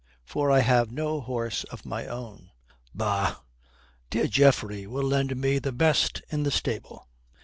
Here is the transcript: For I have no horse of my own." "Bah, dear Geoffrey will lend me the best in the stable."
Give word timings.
For 0.25 0.49
I 0.49 0.61
have 0.61 0.91
no 0.91 1.21
horse 1.21 1.63
of 1.65 1.85
my 1.85 2.07
own." 2.07 2.49
"Bah, 2.91 3.41
dear 4.09 4.25
Geoffrey 4.25 4.87
will 4.87 5.03
lend 5.05 5.37
me 5.37 5.59
the 5.59 5.71
best 5.71 6.23
in 6.31 6.41
the 6.41 6.49
stable." 6.49 7.07